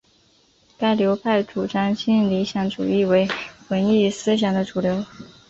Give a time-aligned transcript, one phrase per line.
[0.79, 3.27] 该流派主张新理想主义为
[3.69, 5.05] 文艺思想的主流。